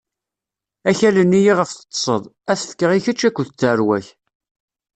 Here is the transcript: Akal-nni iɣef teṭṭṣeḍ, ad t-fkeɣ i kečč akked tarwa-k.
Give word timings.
Akal-nni 0.89 1.39
iɣef 1.51 1.69
teṭṭṣeḍ, 1.73 2.23
ad 2.51 2.57
t-fkeɣ 2.59 2.91
i 2.93 2.99
kečč 3.05 3.21
akked 3.29 3.47
tarwa-k. 3.59 4.07